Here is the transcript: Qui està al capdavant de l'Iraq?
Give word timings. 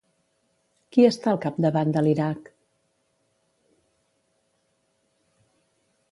Qui 0.95 1.03
està 1.09 1.29
al 1.31 1.37
capdavant 1.41 1.91
de 1.97 2.01
l'Iraq? 2.07 2.49